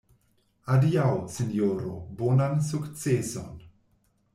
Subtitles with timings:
[0.75, 3.59] Adiaŭ, sinjoro, bonan sukceson.